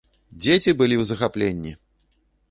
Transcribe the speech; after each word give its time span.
Дзеці 0.43 0.71
былі 0.79 0.95
ў 1.01 1.09
захапленні! 1.09 1.73